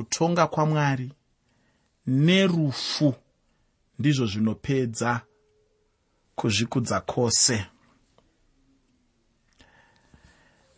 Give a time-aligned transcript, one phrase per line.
[0.00, 1.12] kutonga kwamwari.
[2.06, 3.14] Nerufu
[3.98, 5.20] ndizvo zvinopedza
[6.34, 7.66] kuzvikudza kwose.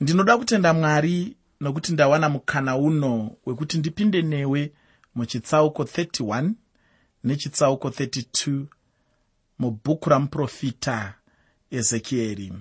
[0.01, 4.73] Ndinoda kutenda mwari nokuti ndawana mukana uno wekuti ndipinde newe
[5.15, 6.51] muchitsauko 31
[7.25, 8.65] nechitsauko 32
[9.59, 11.15] mubhuku ramuprofita
[11.71, 12.53] ezekieri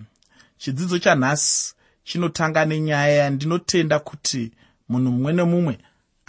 [0.57, 4.52] chidzidzo chanhasi chinotanga nenyaya yandinotenda kuti
[4.89, 5.78] munhu mumwe nemumwe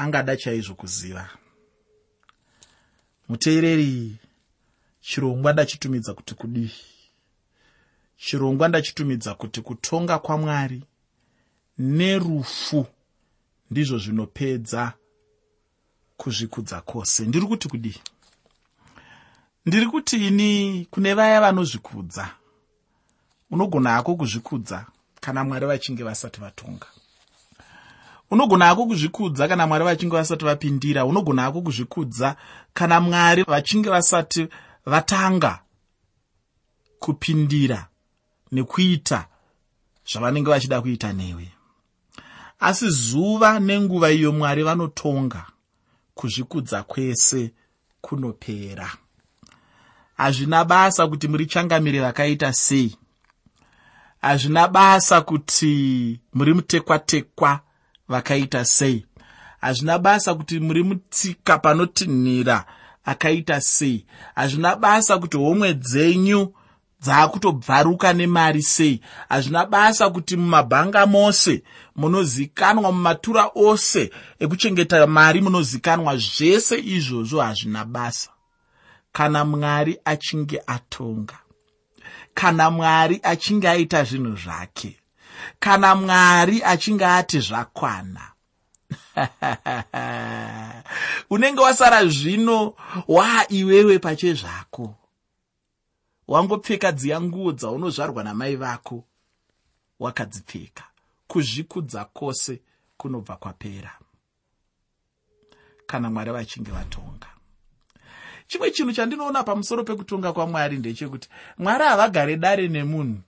[0.03, 1.29] angada chaizvo kuziva.
[3.29, 4.17] Muteereri
[5.01, 6.73] chirongwa ndachitumidza kuti kudii?
[8.17, 10.83] Chirongwa ndachitumidza kuti kutonga kwamwari
[11.79, 12.87] nerufu
[13.71, 14.93] ndizvo zvinopedza
[16.17, 17.25] kuzvikudza kwose.
[17.27, 18.01] Ndiri kuti kudii?
[19.67, 22.35] Ndiri kuti ini kune vaya vanozvikudza
[23.51, 24.87] unogona hako kuzvikudza
[25.21, 26.87] kana mwari vachinge vasati vatonga
[28.33, 31.05] unogona hako kuzvikudza kana mwari vachinge vasati vapindira?
[31.05, 32.37] Unogona hako kuzvikudza
[32.75, 34.49] kana mwari vachinge vasati
[34.87, 35.61] vatanga
[36.99, 37.87] kupindira
[38.53, 39.27] nekuita
[40.13, 41.49] zvavanenge vachida kuita newe?
[42.61, 45.47] Asi zuva nenguva iyo mwari vanotonga
[46.15, 47.53] kuzvikudza kwese
[48.01, 48.93] kunopera.
[50.17, 52.97] Hazvina basa kuti muri changamire vakaita sei.
[54.23, 57.61] Hazvina basa kuti muri mutekwa-tekwa
[58.13, 59.07] vakaita sei.
[59.61, 62.65] Hazvina basa kuti muri mutsika panotinhira
[63.05, 64.07] akaita sei.
[64.35, 66.41] Hazvina basa kuti homwe dzenyu
[67.03, 69.01] dzaakutobvaruka nemari sei.
[69.29, 71.63] Hazvina basa kuti mumabhanga mose
[71.97, 74.11] munozikanwa mumatura ose
[74.43, 78.31] ekuchengeta mari munozikanwa zvese izvozvo hazvina basa.
[79.13, 81.39] Kana mwari achinge atonga
[82.35, 85.02] kana mwari achinge aita zvinhu zvake
[85.61, 88.33] kana mwari achinge ati zvakwana.
[91.31, 92.75] Unenge wasara zvino
[93.09, 94.95] waaiwewe pachezvako
[96.29, 99.05] wangopfeka dziya nguo dzaunozvarwa namai vako
[100.01, 100.85] wakadzipfeka.
[101.27, 102.61] Kuzvikudza kwose
[102.97, 103.99] kunobva kwapera.
[105.87, 107.27] Kana mwari vachinge vatonga.
[108.47, 111.29] Chimwe chinhu chandinoona pamusoro pekutonga kwamwari ndechekuti
[111.59, 113.21] mwari havagare dare nemunhu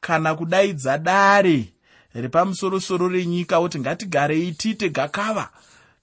[0.00, 1.72] kana kudaidza dare
[2.14, 5.50] repamusorosoro renyika kuti ngatigarei tiite gakava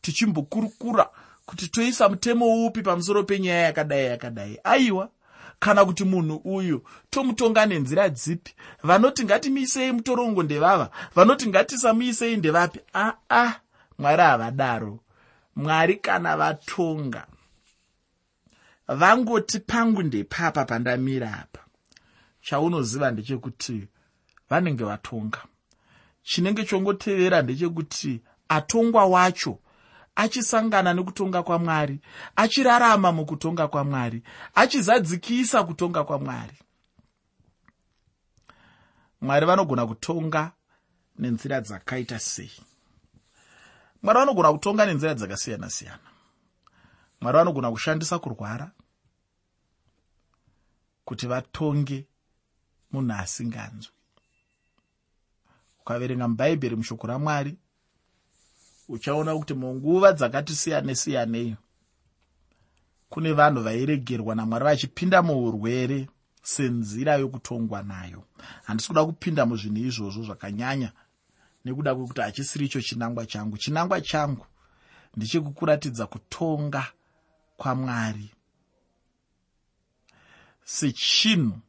[0.01, 1.09] tichimbokurukura
[1.45, 4.59] kuti toisa mutemo upi pamusoro penyaya yakadai yakadai.
[4.63, 5.09] Aiwa
[5.59, 8.55] kana kuti munhu uyu tomutonga nenzira dzipi?
[8.83, 10.89] Vanoti ngatimuisei mutorongo ndevava?
[11.15, 12.79] Vanoti ngatisamuisei ndevapi?
[12.95, 13.53] Aa ah,
[13.99, 14.99] mwari havadaro.
[15.55, 17.27] Mwari kana vatonga
[18.87, 21.62] vangoti pangu ndepapa pandamira apa
[22.43, 23.87] chaunoziva ndechekuti
[24.49, 25.41] vanenge vatonga.
[26.23, 29.59] Chinenge chongotevera ndechekuti atongwa wacho
[30.15, 31.99] achisangana nekutonga kwamwari
[32.35, 34.23] achirarama mukutonga kwamwari
[34.55, 36.57] achizadzikisa kutonga kwamwari.
[39.21, 40.51] Mwari vanogona kutonga
[41.19, 42.51] nenzira dzakaita sei?
[44.03, 46.09] Mwari vanogona kutonga nenzira dzakasiyana-siyana.
[47.21, 48.71] Mwari vanogona kushandisa kurwara
[51.05, 52.07] kuti vatonge
[52.93, 53.93] munhu asinganzwi.
[55.81, 57.57] Ukaverenga mubhaibheri mushoko ramwari
[58.87, 61.55] uchaona kuti munguva dzakati siyane-siyanei
[63.09, 66.07] kune vanhu vairegerwa namwari vachipinda muurwere
[66.41, 68.23] senzira yokutongwa nayo.
[68.63, 70.91] Handisi kuda kupinda muzvinhu izvozvo zvakanyanya
[71.65, 73.57] nekuda kwekuti hachisiri icho chinangwa changu.
[73.57, 74.45] Chinangwa changu
[75.15, 76.83] ndechekukuratidza kutonga
[77.57, 78.31] kwamwari
[80.63, 81.59] sechinhu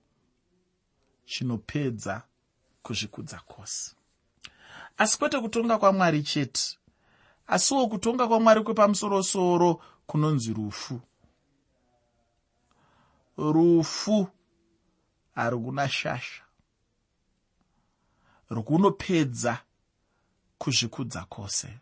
[1.24, 2.22] chinopedza
[2.82, 3.94] kuzvikudza kwose.
[4.98, 6.78] Asi kwete kutonga kwamwari chete
[7.46, 11.00] asiwo kutonga kwamwari kwepamusorosoro kunonzi rufu.
[13.36, 14.28] Rufu
[15.34, 16.42] harukuna shasha
[18.50, 19.58] runopedza
[20.58, 21.78] kuzvikudza kwose.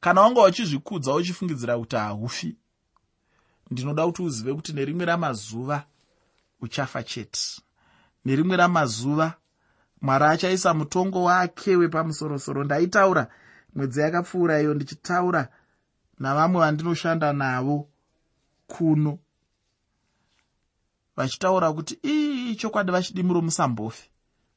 [0.00, 2.56] Kana wanga uchizvikudza uchifungidzira kuti haufi
[3.70, 5.86] ndinoda kuti uzive kuti nerimwe ramazuva
[6.60, 7.62] uchafa chete
[8.24, 9.34] nerimwe ramazuva
[10.00, 12.64] mwari achaisa mutongo wake wepamusorosoro.
[12.64, 13.28] Ndaitaura
[13.74, 15.48] mwedzi yakapfuura iyo ndichitaura
[16.18, 17.88] navamwe vandinoshanda navo
[18.66, 19.18] kuno
[21.16, 24.10] vachitaura kuti ii chokwadi vachidimuro musambofe.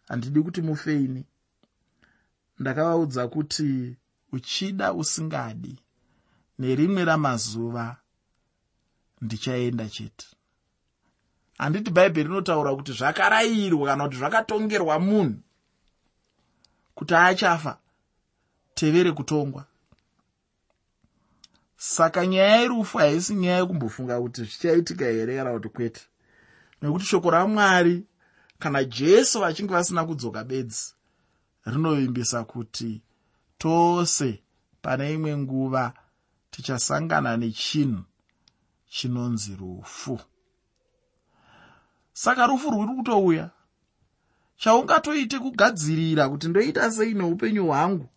[0.08, 1.26] Handidi kuti mufeini
[2.60, 3.98] ndakavaudza kuti
[4.32, 5.80] uchida usingadi.
[6.60, 7.98] Nerimwe ramazuva
[9.22, 10.28] ndichaenda chete
[11.58, 15.40] handiti bhaibheri rinotaura kuti zvakarayirwa kana kuti zvakatongerwa munhu
[16.96, 17.78] kuti achafa
[18.76, 19.66] tevere kutongwa
[21.78, 26.02] saka nyaya yerufu haisi nyaya yekumbofunga kuti zvichaitika here kana kuti kwete.
[26.82, 28.04] Nekuti shoko ramwari
[28.60, 30.94] kana jesu vachinge vasina kudzoka bedzi
[31.66, 33.02] rinovimbisa kuti
[33.58, 34.44] tose
[34.82, 35.94] pane imwe nguva
[36.52, 38.04] tichasangana nechinhu
[38.90, 40.20] chinonzi rufu
[42.16, 43.50] saka rufu rwuri kutouya.
[44.58, 48.10] Chaungatoite kugadzirira kuti ndoita sei neupenyu hwangu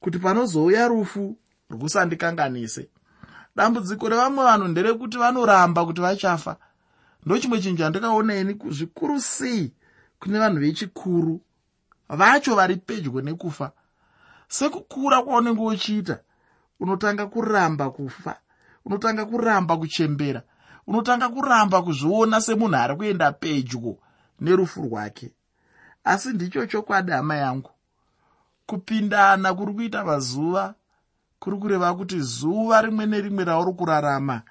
[0.00, 1.36] kuti panozouya rufu
[1.70, 2.88] rwusandikanganise.
[3.56, 6.56] Dambudziko revamwe vanhu nderekuti vanoramba kuti vachafa.
[7.26, 9.72] Ndochimwe chinhu chandikaona ini zvikuru sei
[10.20, 11.40] kune vanhu vechikuru
[12.08, 13.72] vacho vari pedyo nekufa.
[14.48, 16.20] Sekukura kwaunenge uchiita
[16.80, 18.36] unotanga kuramba kufa
[18.84, 20.42] unotanga kuramba kuchembera
[20.88, 23.96] unotanga kuramba kuzviona semunhu ari kuenda pedyo
[24.40, 25.30] nerufu rwake.
[26.04, 27.70] Asi ndicho chokwadi hama yangu.
[28.66, 30.74] Kupindana kuri kuita mazuva
[31.38, 34.42] kuri kureva kuti zuva rimwe nerimwe rauri kurarama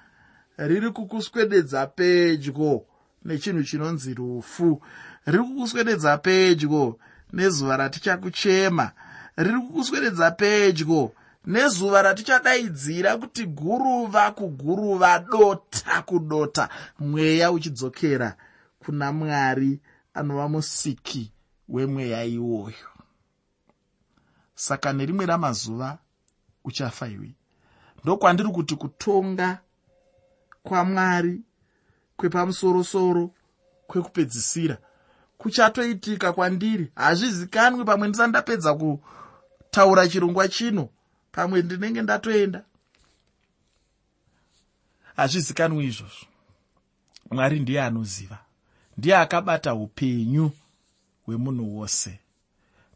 [0.58, 2.86] riri kukuswededza pedyo
[3.26, 4.82] nechinhu chinonzi rufu.
[5.26, 7.00] Riri kukuswededza pedyo
[7.34, 8.92] nezuva ratichakuchema
[9.38, 11.12] riri kukuswededza pedyo
[11.48, 18.38] nezuva ratichadaidzira kuti guruva kuguruva dota kudota mweya uchidzokera
[18.80, 19.80] kuna mwari
[20.14, 21.32] anova musiki
[21.70, 22.88] wemweya iwoyo.
[24.56, 25.98] Saka nerimwe ramazuva
[26.64, 27.36] uchafa iwe.
[28.04, 29.60] Ndokwandiri kuti kutonga
[30.64, 31.42] kwamwari
[32.18, 33.32] kwepamusorosoro
[33.88, 34.78] kwekupedzisira
[35.38, 36.92] kuchatoitika kwandiri.
[36.96, 40.90] Hazvizikanwi pamwe ndisati ndapedza kutaura chirongwa chino
[41.38, 42.64] pamwe ndinenge ndatoenda.
[45.16, 46.26] Hazvizikanwi izvozvo.
[47.32, 48.38] Mwari ndiye anoziva.
[48.98, 50.52] Ndiye akabata upenyu
[51.26, 52.20] hwemunhu wose.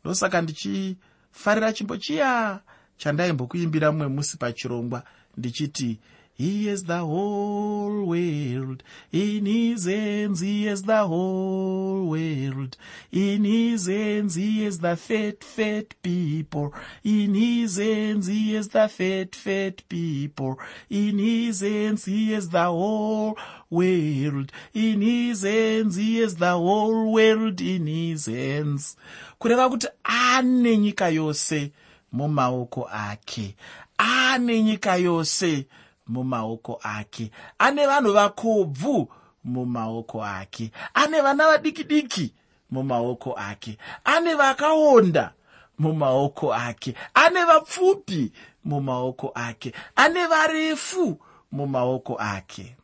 [0.02, 2.60] Ndosaka ndichifarira chimbo chiya
[2.98, 5.04] chandaimbokuimbira mumwe musi pachirongwa
[5.38, 6.00] ndichiti
[6.34, 10.40] He is the whole world in his hands.
[10.40, 12.78] He is the whole world
[13.12, 14.36] in his hands.
[14.36, 16.74] He is the fat, fat people
[17.04, 18.28] in his hands.
[18.28, 20.58] He is the fat, fat people
[20.90, 22.06] in his hands.
[22.06, 23.38] He is the whole
[23.70, 25.96] world in his hands.
[25.96, 28.96] He is the whole world in his hands.
[29.40, 31.72] kureva kuti ane nyika yose
[32.14, 33.56] mumaoko ake
[34.00, 35.66] ane nyika yose
[36.08, 37.32] mumaoko ake.
[37.60, 39.12] Ane vanhu vakobvu
[39.44, 40.72] mumaoko ake.
[40.94, 42.34] Ane vana vadiki diki
[42.72, 43.78] mumaoko ake.
[44.04, 45.34] Ane vakaonda
[45.80, 46.96] mumaoko ake.
[47.14, 48.32] Ane vapfupi
[48.66, 49.74] mumaoko ake.
[49.96, 51.20] Ane varefu
[51.52, 52.76] mumaoko ake.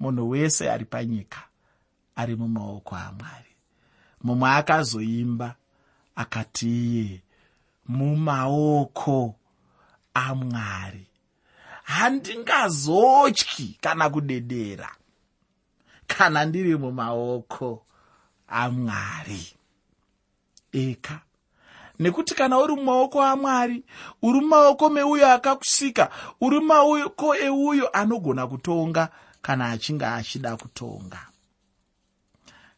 [0.00, 1.42] Munhu wese ari panyika
[2.16, 3.44] ari mumaoko amwari.
[4.22, 5.54] Mumwe akazoimba
[6.16, 7.22] akati iye
[7.88, 9.34] mumaoko
[10.14, 11.07] amwari
[11.88, 14.90] handingazotyi kana kudedera.
[16.06, 17.86] Kana ndiri mumaoko
[18.48, 19.52] amwari.
[20.72, 21.20] Eka.
[21.98, 23.84] Nekuti kana uri mumaoko amwari
[24.22, 29.08] uri mumaoko meuyo akakusika uri mumaoko euyo anogona kutonga
[29.42, 31.20] kana achinge achida kutonga.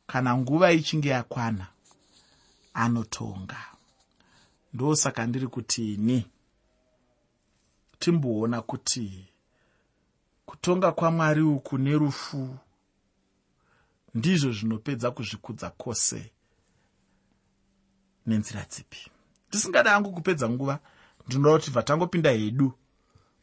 [0.07, 1.67] Kana nguva ichinge yakwana
[2.75, 3.57] anotonga.
[4.75, 6.27] Ndosaka ndiri kutini
[8.01, 9.29] timboona kuti
[10.47, 12.59] kutonga kwamwari uku nerufu
[14.15, 16.33] ndizvo zvinopedza kuzvikudza kwose
[18.27, 19.11] nenzira dzipi.
[19.51, 20.79] Tisingada hangu kupedza nguva
[21.27, 22.73] ndinoda kuti bva tangopinda hedu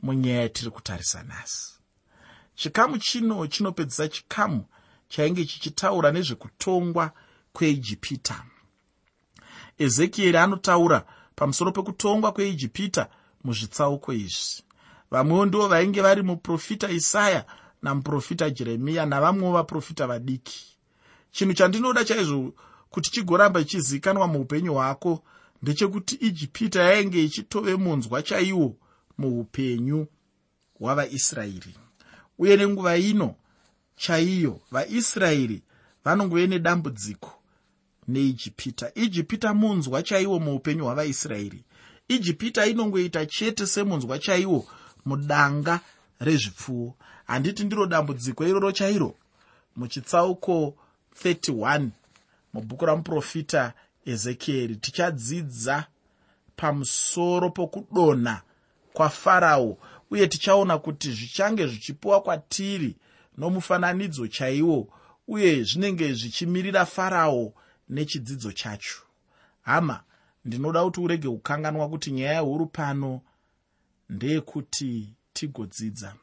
[0.02, 1.74] munyaya yatiri kutarisa nhasi.
[2.56, 4.66] Chikamu chino chinopedzisa chikamu
[5.10, 7.12] chainge chichitaura nezvekutongwa
[7.54, 8.46] kweijipita
[9.78, 11.06] ezekieri anotaura
[11.36, 13.10] pamusoro pekutongwa kweijipita
[13.44, 14.64] muzvitsauko izvi.
[15.12, 17.46] Vamwewo ndivo vainge vari muprofita isaya
[17.82, 20.78] namuprofita jeremiya navamwewo vaprofita vadiki.
[21.32, 22.54] Chinhu chandinoda chaizvo
[22.90, 25.24] kuti chigoramba chichizivikanwa muupenyu hwako
[25.62, 28.76] ndechekuti ijipita yainge ichitove munzwa chaiwo
[29.18, 30.08] muupenyu
[30.80, 31.76] hwavaisraeri.
[32.40, 33.36] Uye nenguva ino
[33.96, 35.62] chaiyo vaisraeri
[36.06, 37.34] vanongove nedambudziko
[38.08, 38.92] neijipita.
[38.96, 41.64] Ijipita munzwa chaiwo muupenyu hwavaisraeri
[42.08, 44.68] ijipita inongoita chete semunzwa chaiwo
[45.06, 45.80] mudanga
[46.20, 46.96] rezvipfuwo.
[47.26, 49.16] Handiti ndiro dambudziko iroro chairo?
[49.76, 50.76] Muchitsauko
[51.24, 51.88] 31
[52.54, 53.74] mubhuku ramuprofita
[54.06, 55.86] ezekieri tichadzidza
[56.56, 58.42] pamusoro pokudonha
[58.94, 59.78] kwafarao
[60.12, 62.96] uye tichaona kuti zvichange zvichipiwa kwatiri
[63.38, 64.88] nomufananidzo chaiwo
[65.28, 67.54] uye zvinenge zvichimirira farao
[67.90, 68.98] nechidzidzo chacho.
[69.62, 70.04] Hama
[70.48, 73.22] ndinoda kuti urege kukanganwa kuti nyaya huru pano
[74.10, 76.14] ndeyekuti tigodzidza.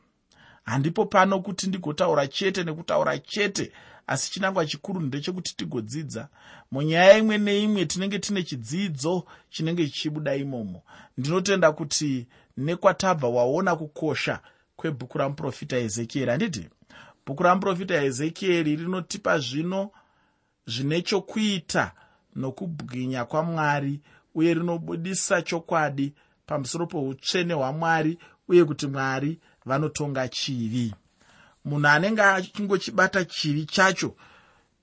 [0.65, 3.73] Handipo pano kuti ndigotaura chete nekutaura chete
[4.07, 6.29] asi chinangwa chikuru ndechekuti tigodzidza.
[6.71, 10.83] Munyaya imwe neimwe tinenge tine chidzidzo chinenge chichibuda imomo.
[11.19, 12.27] Ndinotenda kuti
[12.57, 14.41] nekwatabva waona kukosha
[14.77, 16.69] kwebhuku ramuprofita ezekieri handiti?
[17.27, 19.91] Bhuku ramuprofita ezekieri rinotipa zvino
[20.67, 21.93] zvine chokuita
[22.37, 24.01] nokubwinya kwamwari
[24.35, 26.13] uye rinobudisa chokwadi
[26.47, 30.95] pamusoro peutsvene hwamwari uye kuti mwari vanotonga chivi.
[31.65, 34.15] Munhu anenge achingochibata chivi chacho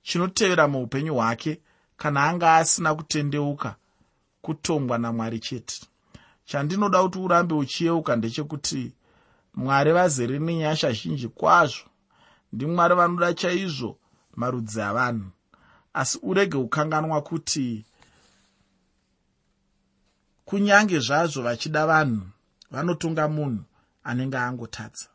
[0.02, 1.62] chinotevera muupenyu hwake
[1.98, 3.76] kana anga asina kutendeuka
[4.42, 5.82] kutongwa namwari chete.
[6.46, 8.94] Chandinoda kuti urambe uchiyeuka ndechekuti
[9.56, 11.86] mwari vazere nenyasha zhinji kwazvo.
[12.54, 13.98] Ndimwari vanoda chaizvo
[14.36, 15.30] marudzi avanhu
[15.94, 17.86] asi urege kukanganwa kuti
[20.46, 22.26] kunyange zvazvo vachida vanhu
[22.72, 23.64] vanotonga munhu
[24.04, 25.08] anenge angotadza.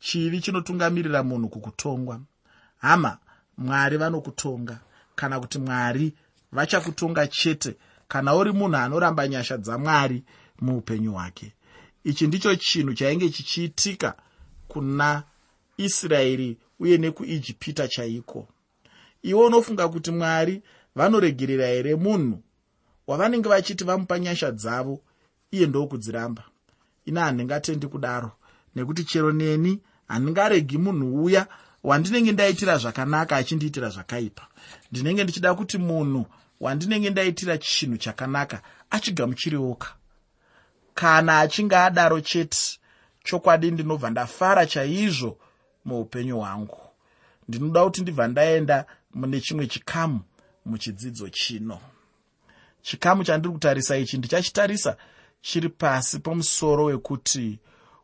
[0.00, 2.20] Chivi chinotungamirira munhu kukutongwa?
[2.78, 3.18] Hama
[3.58, 4.80] mwari vanokutonga.
[5.14, 6.14] Kana kuti mwari
[6.52, 7.76] vachakutonga chete.
[8.08, 10.24] Kana uri munhu anoramba nyasha dzamwari
[10.60, 11.52] muupenyu hwake.
[12.04, 14.16] Ichi ndicho chinhu chainge chichiitika
[14.68, 15.22] kuna
[15.76, 18.48] israeri uye nekuijipita chaiko
[19.22, 20.62] iwe unofunga kuti mwari
[20.94, 22.42] vanoregerera here munhu
[23.06, 25.00] wavanenge vachiti vamupa nyasha dzavo
[25.50, 26.42] iye ndokudziramba?
[27.04, 28.32] Ina handingatendi kudaro
[28.76, 31.46] nekuti chero neni handingaregi munhu uya
[31.84, 34.46] wandinenge ndaitira zvakanaka achindiitira zvakaipa.
[34.92, 36.26] Ndinenge ndichida kuti munhu
[36.60, 39.88] wandinenge ndaitira chinhu chakanaka achigamuchirioka
[40.94, 42.58] kana achinge adaro chete
[43.24, 45.38] chokwadi ndinobva ndafara chaizvo
[45.84, 46.80] muupenyu hwangu.
[47.48, 48.84] Ndinoda kuti ndibva ndaenda
[49.16, 50.20] mune chimwe chikamu
[50.66, 51.80] muchidzidzo chino.
[52.82, 54.96] Chikamu chandiri kutarisa ichi ndichachitarisa
[55.40, 57.58] chiri pasi pomusoro wekuti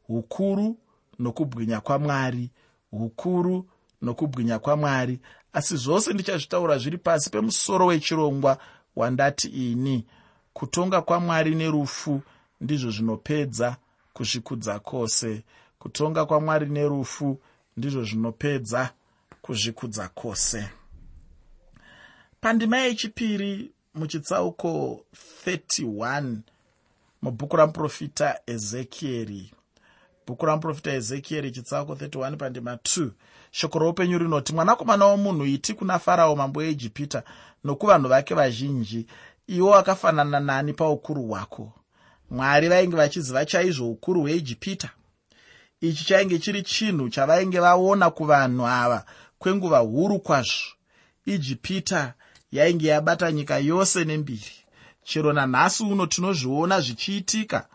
[0.09, 0.77] ukuru
[1.19, 2.51] nokubwinya kwamwari
[2.93, 3.67] ukuru
[4.03, 5.21] nokubwinya kwamwari.
[5.53, 8.59] Asi zvose ndichazvitaura zviri pasi pemusoro wechirongwa
[8.97, 10.05] wandati ini
[10.53, 12.23] kutonga kwamwari nerufu
[12.61, 13.77] ndizvo zvinopedza
[14.13, 15.45] kuzvikudza kwose.
[15.79, 17.41] Kutonga kwamwari nerufu
[17.77, 18.91] ndizvo zvinopedza
[19.43, 20.69] kuzvikudza kwose
[22.43, 25.01] pandima yechipiri muchitsauko
[25.47, 26.37] 31
[27.23, 29.53] mubhuku ramuprofita ezekieri.
[30.27, 33.11] Bhuku ramuprofita ezekieri chitsauko 31 pandima 2
[33.51, 37.23] shoko roupenyu rinoti mwanakomana womunhu iti kuna farao mambo weijipita
[37.65, 39.07] nokuvanhu vake vazhinji.
[39.47, 41.73] Iwo wakafanana nani paukuru hwako.
[42.31, 44.91] Mwari vainge vachiziva chaizvo ukuru hweijipita
[45.81, 49.05] ichi chainge chiri chinhu chavainge vaona kuvanhu ava
[49.39, 50.65] kwenguva huru kwazvo.
[51.27, 52.15] Ijipita
[52.53, 54.53] yainge yabata nyika yose nembiri.
[55.05, 57.69] Chero nanhasi uno tinozviona zvichiitika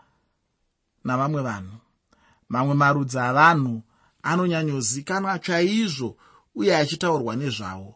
[1.04, 1.76] navamwe vanhu.
[2.48, 3.82] Mamwe marudzi avanhu
[4.22, 6.16] anonyanyozikanwa chaizvo
[6.54, 7.94] uye achitaurwa nezvavo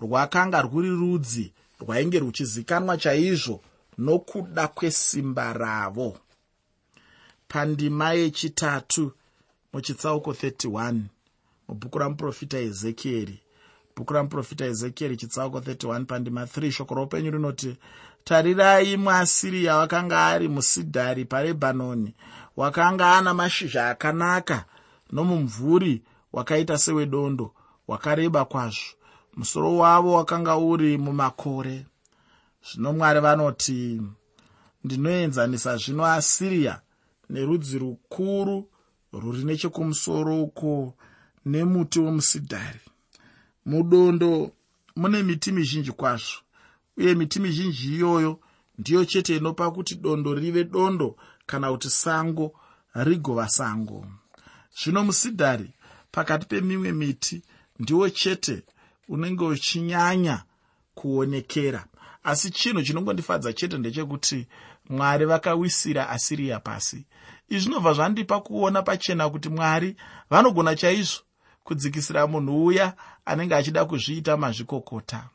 [0.00, 1.46] rwakanga rwuri rudzi
[1.80, 3.56] rwainge ruchizikanwa chaizvo
[3.98, 6.18] nokuda kwesimba ravo.
[7.48, 9.12] Pandima yechitatu
[9.72, 11.00] muchitsauko 31
[11.68, 13.36] mubhuku ramuprofita ezekieri
[13.96, 17.76] bhuku ramuprofita ezekieri chitsauko 31 pandima 3 shoko roupenyu rinoti
[18.24, 22.14] tarirai muasiriya wakanga ari musidhari parebhanoni
[22.56, 24.64] wakanga ana mashizha akanaka
[25.12, 27.54] nomumvuri wakaita sewedondo
[27.88, 28.96] wakareba kwazvo.
[29.36, 31.86] Musoro wavo wakanga uri mumakore.
[32.72, 34.02] Zvino mwari vanoti
[34.84, 36.80] ndinoenzanisa zvino asiriya
[37.30, 38.68] nerudzi rukuru
[39.12, 40.94] rwuri nechekumusoro uko
[41.46, 42.80] nemuti womusidhari
[43.66, 44.52] mudondo
[44.96, 46.38] mune miti mizhinji kwazvo.
[46.96, 48.40] Uye miti mizhinji iyoyo
[48.78, 52.52] ndiyo chete inopa kuti dondo rive dondo kana kuti sango
[52.94, 54.06] rigova sango.
[54.82, 55.70] Zvino musidhari
[56.12, 57.42] pakati pemimwe miti
[57.78, 58.62] ndiwo chete
[59.08, 60.42] unenge uchinyanya
[60.94, 61.86] kuonekera.
[62.24, 64.46] Asi chinhu chinongondifadza chete ndechekuti
[64.88, 67.04] mwari vakawisira asiriya pasi.
[67.48, 69.96] Izvi zvinobva zvandipa kuona pachena kuti mwari
[70.30, 71.20] vanogona chaizvo
[71.66, 72.94] kudzikisira munhu uya
[73.24, 75.28] anenge achida kuzviita mazvikokota.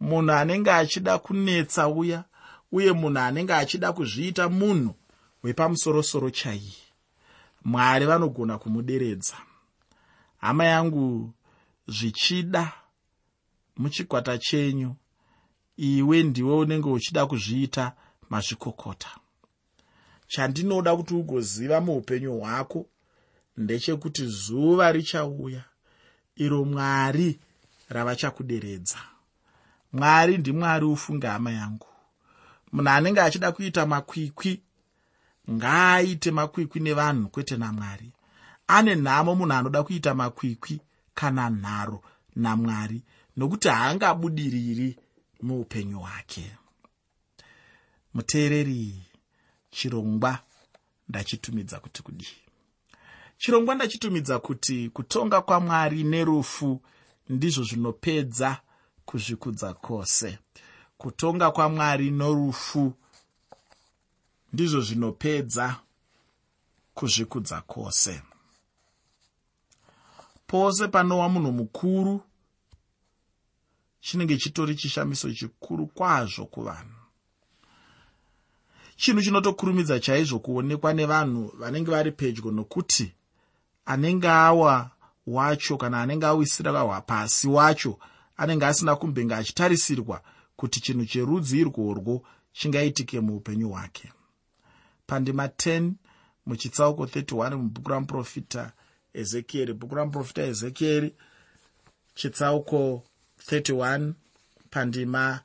[0.00, 2.24] Munhu anenge achida kunetsa uya
[2.72, 4.94] uye munhu anenge achida kuzviita munhu
[5.42, 6.82] wepamusorosoro chaiye.
[7.64, 9.36] Mwari vanogona kumuderedza.
[10.38, 11.32] Hama yangu
[11.86, 12.72] zvichida
[13.76, 14.94] muchikwata chenyu
[15.76, 17.92] iwe ndiwe unenge uchida kuzviita
[18.30, 19.08] mazvikokota.
[20.26, 22.86] Chandinoda kuti ugoziva muupenyu hwako
[23.56, 25.64] ndechekuti zuva richauya
[26.36, 27.40] iro mwari
[27.88, 28.98] ravachakuderedza.
[29.92, 31.86] Mwari ndimwari ufunge hama yangu.
[32.72, 34.62] Munhu anenge achida kuita makwikwi
[35.50, 38.12] ngaaite makwikwi nevanhu kwete namwari
[38.66, 40.80] ane nhamo munhu anoda kuita makwikwi
[41.14, 42.02] kana nharo
[42.36, 43.02] namwari
[43.36, 44.96] nokuti haangabudiriri
[45.42, 46.56] muupenyu hwake.
[48.14, 49.02] Muteereri
[49.70, 50.38] chirongwa
[51.08, 52.41] ndachitumidza kuti kudii
[53.42, 56.80] chirongwa ndachitumidza kuti kutonga kwamwari nerufu
[57.28, 58.60] ndizvo zvinopedza
[59.04, 60.38] kuzvikudza kwose.
[60.98, 62.92] Kutonga kwamwari norufu
[64.52, 65.80] ndizvo zvinopedza
[66.94, 68.22] kuzvikudza kwose.
[70.46, 72.22] Pose panowa munhu mukuru
[74.00, 77.00] chinenge chitori chishamiso chikuru kwazvo kuvanhu.
[78.96, 83.14] Chinhu chinotokurumidza chaizvo kuonekwa nevanhu vanenge vari pedyo nokuti
[83.86, 84.90] anenge awa
[85.26, 87.98] wacho kana anenge awisira pasi wacho
[88.36, 90.22] anenge asina kumbenge achitarisirwa
[90.56, 92.22] kuti chinhu cherudzi irworwo
[92.52, 94.12] chingaitike muupenyu hwake.
[95.06, 95.92] Pandima 10
[96.46, 98.72] muchitsauko 31 mubhuku ramuprofita
[99.14, 99.72] ezekieri.
[99.74, 101.14] Bhuku ramuprofita ezekieri
[102.14, 103.02] chitsauko
[103.50, 104.12] 31
[104.70, 105.40] pandima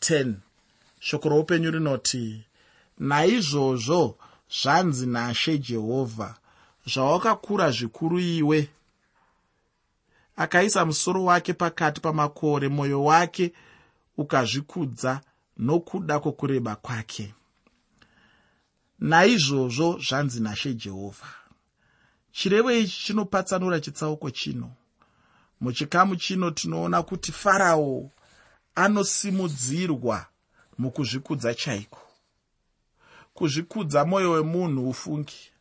[0.00, 0.34] 10
[1.00, 2.44] shoko roupenyu rinoti
[2.98, 4.18] naizvozvo
[4.62, 6.36] zvanzi nashe jehovha
[6.86, 8.68] zvawakakura zvikuru iwe.
[10.36, 13.52] Akaisa musoro wake pakati pamakore mwoyo wake
[14.16, 15.20] ukazvikudza
[15.58, 17.34] nokuda kwokureba kwake.
[18.98, 21.44] Naizvozvo zvanzi nashe jehovha
[22.32, 24.70] chirevo ichi chinopatsanura chitsauko chino.
[25.60, 28.10] Muchikamu chino tinoona kuti farao
[28.74, 30.26] anosimudzirwa
[30.78, 32.00] mukuzvikudza chaiko?
[33.34, 35.53] Kuzvikudza mwoyo wemunhu ufungi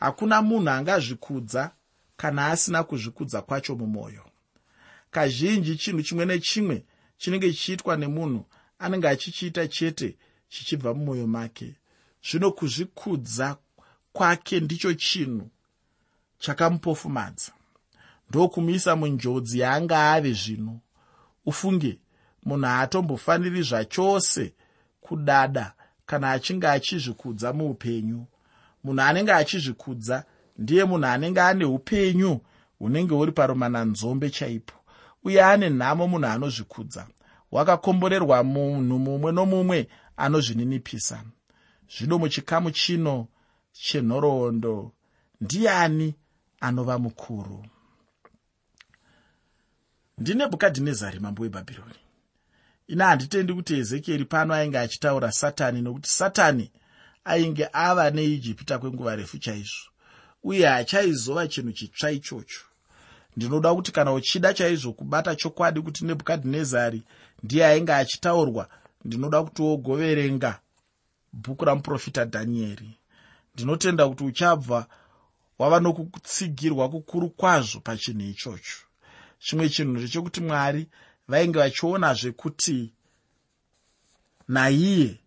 [0.00, 1.70] hakuna munhu angazvikudza
[2.16, 4.24] kana asina kuzvikudza kwacho mumwoyo.
[5.10, 6.84] Kazhinji chinhu chimwe nechimwe
[7.18, 8.44] chinenge chichiitwa nemunhu
[8.78, 10.16] anenge achichiita chete
[10.48, 11.74] chichibva mumwoyo make.
[12.30, 13.56] Zvino kuzvikudza
[14.12, 15.50] kwake ndicho chinhu
[16.38, 17.52] chakamupofumadza.
[18.28, 20.80] Ndokumuisa munjodzi yaanga ave zvino.
[21.46, 21.98] Ufunge
[22.44, 24.54] munhu haatombofaniri zvachose
[25.00, 25.74] kudada
[26.06, 28.26] kana achinge achizvikudza muupenyu
[28.84, 30.24] munhu anenge achizvikudza
[30.58, 32.40] ndiye munhu anenge ane upenyu
[32.78, 34.74] hunenge huri paromananzombe chaipo.
[35.24, 37.06] Uye ane nhamo munhu anozvikudza.
[37.50, 41.24] Hwakakomborerwa munhu mumwe nomumwe anozvininipisa.
[41.94, 43.28] Zvino muchikamu chino
[43.72, 44.92] chenhoroondo
[45.40, 46.14] ndiani
[46.60, 47.66] anova mukuru?
[50.18, 51.94] Ndinebhukadhinezari mambo webhabhironi.
[52.86, 56.70] Ina handitendi kuti ezekieri pano ainge achitaura satani nokuti satani
[57.28, 59.90] ainge ava neijipita kwenguva refu chaizvo
[60.42, 62.60] uye hachaizova chinhu chitsva ichocho.
[63.36, 67.02] Ndinoda kuti kana uchida chaizvo kubata chokwadi kuti nebhukadhinezari
[67.42, 68.68] ndiye ainge achitaurwa
[69.04, 70.60] ndinoda kuti wogoverenga.
[71.32, 72.98] Bhuku ramuprofita dhanieri.
[73.54, 74.86] Ndinotenda kuti uchabva
[75.58, 78.78] wava nokutsigirwa kukuru kwazvo pachinhu ichocho.
[79.38, 80.86] Chimwe chinhu ndechekuti mwari
[81.28, 82.92] vainge vachionazvekuti
[84.48, 85.20] naiye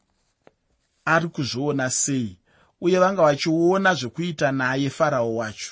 [1.06, 2.38] ari kuzviona sei
[2.82, 5.72] uye vanga vachiona zvekuita naye farao wacho.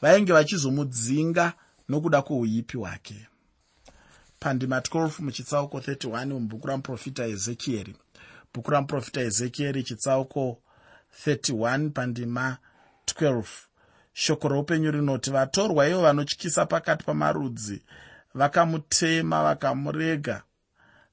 [0.00, 1.52] Vainge vachizomudzinga
[1.88, 3.26] nokuda kwouipi hwake.
[4.40, 7.96] Pandima 12 muchitsauko 31 mubhuku ramuprofita ezekieri.
[8.54, 10.58] Bhuku ramuprofita ezekieri chitsauko
[11.26, 12.56] 31 pandima
[13.06, 13.44] 12
[14.12, 17.82] shoko roupenyu rinoti vatorwa ivo vanotyisa pakati pamarudzi
[18.34, 20.42] vakamutema vakamurega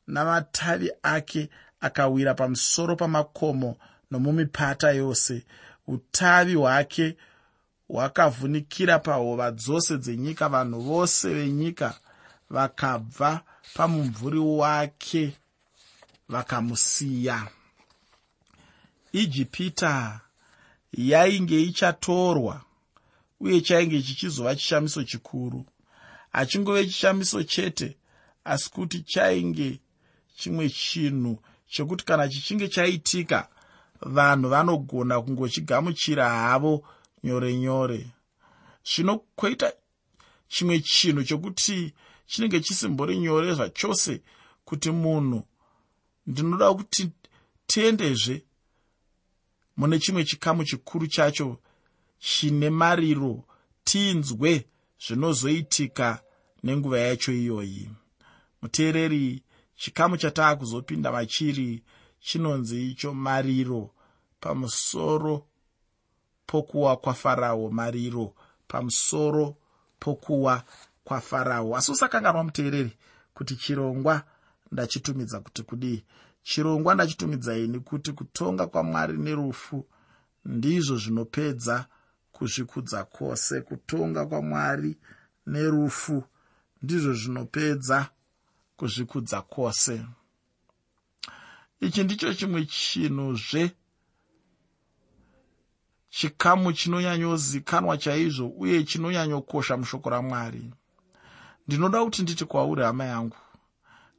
[0.07, 1.49] namatavi ake
[1.81, 3.77] akawira pamusoro pamakomo
[4.11, 5.45] nomumipata yose.
[5.87, 7.17] Utavi hwake
[7.89, 11.99] hwakavhunikira pahova dzose dzenyika vanhu vose venyika
[12.49, 13.41] vakabva
[13.73, 15.33] pamumvuri wake
[16.29, 17.47] vakamusiya.
[19.11, 20.19] Ijipita
[20.93, 22.61] yainge ichatorwa
[23.39, 25.65] uye chainge chichizova chishamiso chikuru.
[26.31, 27.97] Hachingove chishamiso chete
[28.43, 29.79] asi kuti chainge
[30.35, 33.47] chimwe chinhu chekuti kana chichinge chaitika
[34.01, 36.83] vanhu vanogona kungochigamuchira havo
[37.23, 38.07] nyore nyore.
[38.83, 39.73] Zvino kwoita
[40.47, 41.93] chimwe chinhu chokuti
[42.25, 44.21] chinenge chisimbori nyore zvachose
[44.65, 45.43] kuti munhu
[46.27, 47.09] ndinoda kuti
[47.67, 48.43] tiendezve
[49.77, 51.57] mune chimwe chikamu chikuru chacho
[52.19, 53.43] chine mariro
[53.83, 54.65] tinzwe
[55.05, 56.21] zvinozoitika
[56.63, 57.89] nenguva yacho iyoyi.
[58.61, 59.43] Muteereri
[59.79, 61.83] chikamu chataa kuzopinda machiri
[62.19, 63.89] chinonzi icho mariro.
[64.39, 65.45] Pamusoro
[66.45, 68.33] pokuwa kwafarao mariro.
[68.67, 69.55] Pamusoro
[69.99, 70.63] pokuwa
[71.03, 72.97] kwafarao asi usakanganwa muteereri
[73.33, 74.23] kuti chirongwa
[74.71, 76.03] ndachitumidza kuti kudii.
[76.43, 79.85] Chirongwa ndachitumidzai nekuti kutonga kwamwari nerufu
[80.45, 81.85] ndizvo zvinopedza
[82.31, 83.61] kuzvikudza kwose.
[83.61, 84.97] Kutonga kwamwari
[85.47, 86.23] nerufu
[86.81, 88.09] ndizvo zvinopedza
[88.79, 90.05] kuzvikudza kwose.
[91.79, 93.71] Ichi ndicho chimwe chinhuzve
[96.09, 100.71] chikamu chinonyanyozikanwa chaizvo uye chinonyanyokosha mushoko ramwari.
[101.67, 103.37] Ndinoda kuti nditi kwauri hama yangu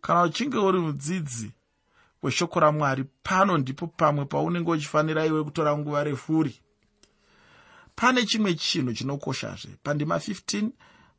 [0.01, 1.53] kana uchinge uri mudzidzi
[2.23, 6.61] weshoko ramwari pano ndipo pamwe paunenge uchifanira iwe kutora nguva refuri.
[7.95, 9.77] Pane chimwe chinhu chinokoshazve.
[9.83, 10.71] Pandima 15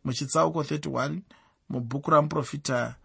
[0.03, 1.19] muchitsauko 31
[1.69, 2.95] mubhuku ramuprofita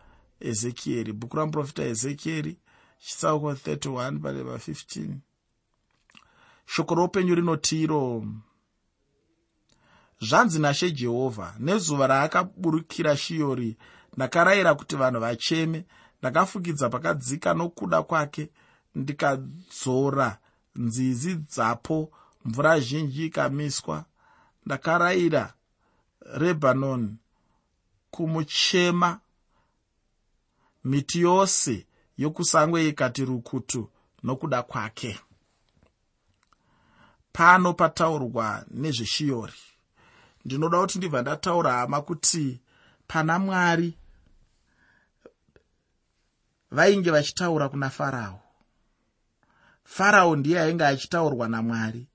[0.40, 2.58] ezekieri bhuku ramuprofita ezekieri
[2.98, 5.14] chitsauko 31 panema 15
[6.66, 8.26] shoko roupenyu rinoti iro
[10.20, 13.76] zvanzi nashe jehovha nezuva raakaburukira shiyori
[14.16, 15.84] ndakarayira kuti vanhu vacheme
[16.20, 18.50] ndakafukidza pakadzika nokuda kwake
[18.94, 20.38] ndikadzora
[20.76, 22.10] nzizi dzapo
[22.44, 24.04] mvura zhinji ikamiswa.
[24.66, 25.54] Ndakarayira
[26.20, 27.16] rebhanoni
[28.10, 29.20] kumuchema
[30.90, 31.86] miti yose
[32.22, 33.90] yokusangwe ikati rukutu
[34.22, 35.20] nokuda kwake.
[37.32, 39.60] Pano pataurwa nezveshiyori.
[40.44, 42.60] Ndinoda kuti ndibva ndataura hama kuti
[43.06, 43.98] pana mwari
[46.70, 48.40] vainge vachitaura kuna farao.
[49.84, 52.06] Farao ndiye ainge achitaurwa namwari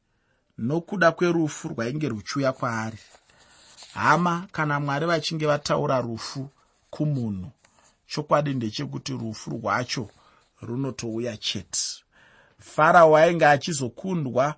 [0.58, 3.00] nokuda kwerufu rwainge ruchiuya kwaari.
[3.94, 6.50] Hama kana mwari vachinge vataura rufu
[6.90, 7.52] kumunhu
[8.12, 10.10] chokwadi ndechekuti rufu rwacho
[10.62, 11.80] runotouya chete.
[12.60, 14.56] Farao ainge achizokundwa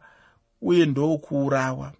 [0.61, 1.93] uye ndokuurawa.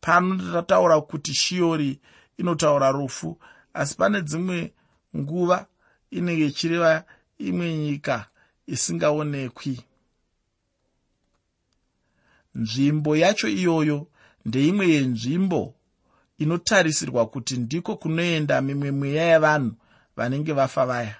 [0.00, 2.00] Pano ndataura kuti shiyori
[2.38, 3.38] inotaura rufu
[3.74, 4.72] asi pane dzimwe
[5.16, 5.66] nguva
[6.10, 7.04] inenge ichireva
[7.38, 8.26] imwe nyika
[8.66, 9.80] isingaonekwi.
[12.54, 14.06] Nzvimbo yacho iyoyo
[14.44, 15.74] ndeimwe yenzvimbo
[16.38, 19.74] inotarisirwa kuti ndiko kunoenda mimwe mweya yavanhu
[20.20, 21.16] vanenge vafa vaya.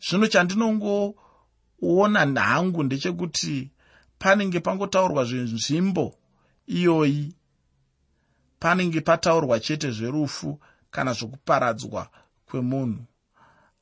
[0.00, 3.70] Zvino chandinongoona nhangu ndechekuti
[4.18, 6.06] panenge pangotaurwa zvenzvimbo
[6.66, 7.34] iyoyi
[8.60, 12.10] panenge pataurwa chete zverufu kana zvokuparadzwa
[12.46, 13.04] kwemunhu.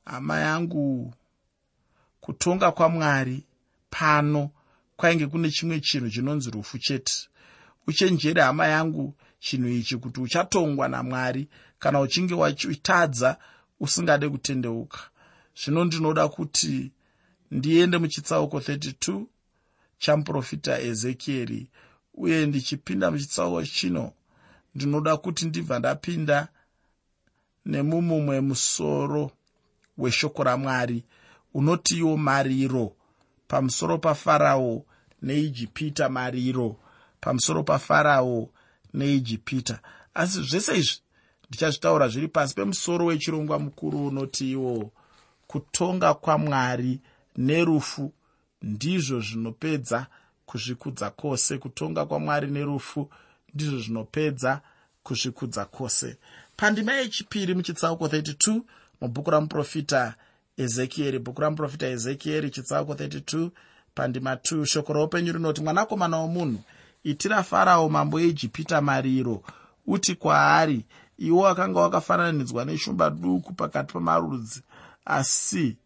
[0.05, 1.13] Hama yangu
[2.21, 3.45] kutonga kwamwari
[3.89, 4.49] pano
[4.95, 7.29] kwainge kune chimwe chinhu chinonzi rufu chete.
[7.87, 13.37] Uchenjeri hama yangu chinhu ichi kuti uchatongwa namwari kana uchinge wachitadza
[13.79, 14.99] usingade kutendeuka.
[15.63, 16.91] Zvino ndinoda kuti
[17.51, 19.25] ndiende muchitsauko 32
[19.97, 21.69] chamuprofita ezekieri
[22.13, 24.11] uye ndichipinda muchitsauko chino
[24.75, 26.47] ndinoda kuti ndibva ndapinda
[27.65, 29.31] nemumumwe musoro
[29.97, 31.03] weshoko ramwari
[31.53, 32.95] unotiwo mariro
[33.47, 34.85] pamusoro pafarao
[35.21, 36.75] neijipita mariro
[37.21, 38.49] pamusoro pafarao
[38.93, 39.79] neijipita.
[40.13, 41.01] Asi zvese izvi
[41.49, 44.91] ndichazvitaura zviri pasi pemusoro wechirongwa mukuru unotiwo
[45.47, 46.99] kutonga kwamwari
[47.37, 48.13] nerufu
[48.61, 50.07] ndizvo zvinopedza
[50.45, 51.57] kuzvikudza kwose.
[51.57, 53.09] Kutonga kwamwari nerufu
[53.53, 54.61] ndizvo zvinopedza
[55.03, 56.17] kuzvikudza kwose.
[56.57, 58.61] Pandima yechipiri muchitsauko 32
[59.01, 60.13] mubhuku ramuprofita
[60.57, 61.19] ezekieri.
[61.19, 63.49] Bhuku ramuprofita ezekieri chitsauko 32
[63.95, 66.59] pandima 2 shoko roupenyu rinoti mwanakomana womunhu
[67.03, 69.43] itira farao mambo eijipita mariro.
[69.87, 70.85] Uti kwaari
[71.17, 74.61] iwo wakanga wakafananidzwa neshumba duku pakati pamarudzi.
[75.05, 75.77] Asi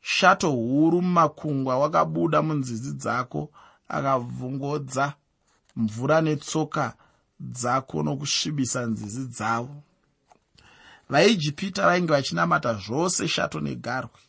[0.00, 3.50] shato huru mumakungwa wakabuda munzizi dzako
[3.88, 5.12] akavhungodza
[5.76, 6.94] mvura netsoka
[7.40, 9.82] dzako nokusvibisa nzizi dzavo.
[11.08, 14.20] Vaijipita vainge vachinamata zvose shato negarwe.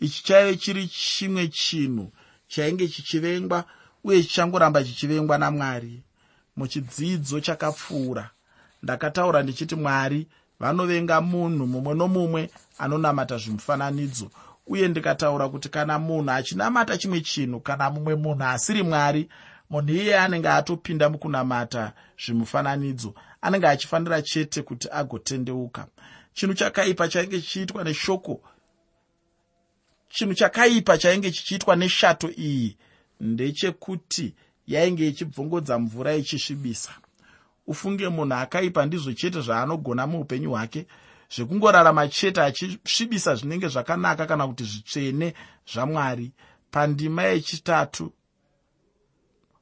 [0.00, 2.12] Ichi chaive chiri chimwe chinhu
[2.48, 3.64] chainge chichivengwa
[4.04, 6.02] uye chichangoramba chichivengwa namwari
[6.56, 8.30] muchidzidzo chakapfuura.
[8.82, 10.28] Ndakataura ndichiti mwari
[10.60, 14.30] vanovenga munhu mumwe nomumwe anonamata zvimufananidzo.
[14.66, 19.28] Uye ndikataura kuti kana munhu achinamata chimwe chinhu kana mumwe munhu asiri mwari
[19.70, 21.92] munhu iye anenge atopinda mukunamata
[22.24, 25.86] zvimufananidzo anenge achifanira chete kuti agotendeuka.
[26.34, 28.40] Chinhu chakaipa chainge chichiitwa neshoko
[30.08, 32.76] chinhu chakaipa chainge chichiitwa neshato iyi
[33.20, 34.34] ndechekuti
[34.72, 36.92] yainge ichibvongodza mvura ichisvibisa.
[37.66, 40.86] Ufunge munhu akaipa ndizvo chete zvaanogona muupenyu hwake
[41.34, 45.34] zvekungorarama chete achisvibisa zvinenge zvakanaka kana kuti zvitsvene
[45.72, 46.32] zvamwari.
[46.70, 48.12] Pandima yechitatu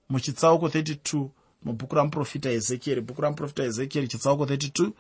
[0.09, 1.29] muchitsauko 32
[1.63, 4.91] mubhuku ramuprofita ezekieri bhuku ramuprofita ezekieri chitsauko 32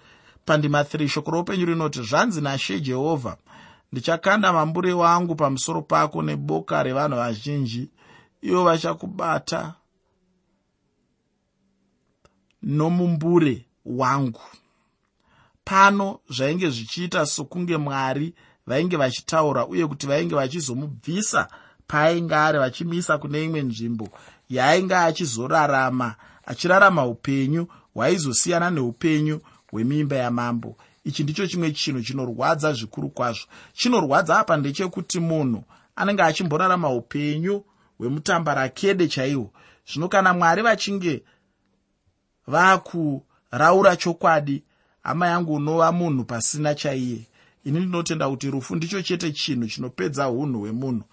[0.44, 3.36] pandima 3 shoko roupenyu rinoti zvanzi nashe jehovha
[3.92, 7.90] ndichakanda mambure wangu pamusoro pako neboka revanhu vazhinji
[8.42, 9.74] ivo vachakubata
[12.62, 14.40] nomumbure wangu.
[15.64, 18.34] Pano zvainge zvichiita sokunge mwari
[18.66, 21.48] vainge vachitaura uye kuti vainge vachizomubvisa
[21.86, 24.08] paainge ari vachimisa kune imwe nzvimbo
[24.50, 26.14] yaainge achizorarama
[26.46, 29.40] achirarama upenyu hwaizosiyana neupenyu
[29.70, 30.76] hwemimba yamambo.
[31.04, 33.46] Ichi ndicho chimwe chinhu chinorwadza zvikuru kwazvo.
[33.72, 35.64] Chinorwadza apa ndechekuti munhu
[35.96, 37.64] anenge achimborarama upenyu
[37.98, 39.50] hwemutambarakede chaihwo
[39.92, 41.22] zvino kana mwari vachinge
[42.48, 44.62] vakuraura chokwadi.
[45.02, 47.26] Hama yangu unova munhu pasina chaiye.
[47.64, 51.04] Ini ndinotenda kuti rufu ndicho chete chinhu chinopedza unhu hwemunhu.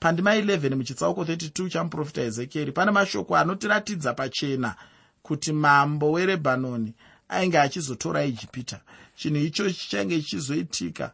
[0.00, 4.74] Pandima 11 muchitsauko 32 chamuprofita ezekieri pane mashoko anotiratidza pachena
[5.22, 6.94] kuti mambo werebhanoni
[7.28, 8.80] ainge achizotora ijipita.
[9.16, 11.12] Chinhu icho chichange chichizoitika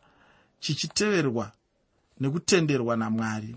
[0.61, 1.53] chichiteverwa
[2.21, 3.57] nekutenderwa namwari.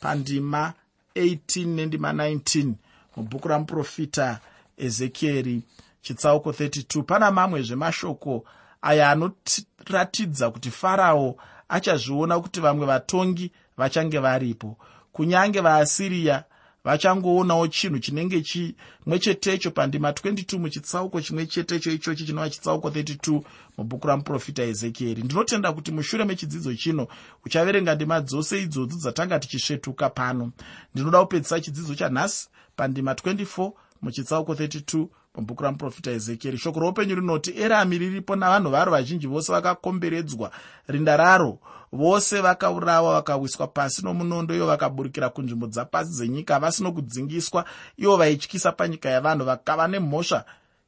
[0.00, 0.72] Pandima
[1.16, 2.72] 18 nendima 19
[3.16, 4.40] mubhuku ramuprofita
[4.86, 5.62] ezekieri
[6.02, 8.44] chitsauko 32 pana mamwe zvemashoko
[8.82, 11.36] aya anotiratidza kuti farao
[11.68, 14.76] achazviona kuti vamwe vatongi vachange varipo.
[15.12, 16.44] Kunyange vaasiriya
[16.84, 23.42] vachangoonawo chinhu chinenge chimwe chetecho pandima 22 muchitsauko chimwe chetecho ichochi chinova chitsauko 32
[23.78, 25.22] mubhuku ramuprofita ezekieri.
[25.22, 27.06] Ndinotenda kuti mushure mechidzidzo chino
[27.44, 30.52] uchaverenga ndima dzose idzodzo dzatanga tichisvetuka pano.
[30.94, 37.98] Ndinoda kupedzisa chidzidzo chanhasi pandima 24 muchitsauko 32 mubhuku ramuprofita ezekieri shoko roupenyu rinoti erami
[37.98, 40.50] riripo navanhu varo vazhinji vose vakakomberedzwa
[40.88, 41.58] rinda raro.
[41.92, 47.64] Vose vakaurawa vakawiswa pasi nomunondo ivo vakaburukira kunzvimbo dzapasi dzenyika havasino kudzingiswa.
[47.96, 50.44] Ivo vaityisa panyika yavanhu vakava nemhosva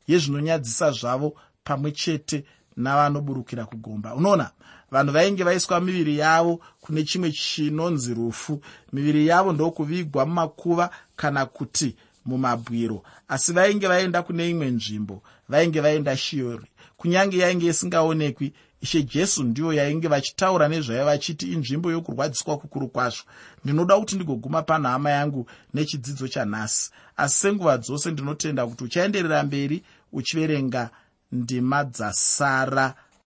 [0.06, 2.44] yezvinonyadzisa zvavo pamwe chete
[2.76, 4.14] navanoburukira kugomba.
[4.14, 4.50] Unoona
[4.90, 8.60] vanhu vainge vaiswa miviri yavo kune chimwe chinonzi rufu.
[8.92, 16.16] Miviri yavo ndokuvigwa mumakuva kana kuti mumabwiro asi vainge vaenda kune imwe nzvimbo vainge vaenda
[16.16, 18.52] shiori kunyange yainge isingaonekwi
[18.84, 23.22] ishe jesu ndiyo yainge vachitaura nezvayo vachiti inzvimbo yokurwadziswa kukuru kwazvo.
[23.64, 29.82] Ndinoda kuti ndigoguma pano hama yangu nechidzidzo chanhasi asi senguva dzose ndinotenda kuti uchaenderera mberi
[30.12, 30.90] uchiverenga
[31.32, 32.94] ndima dzasara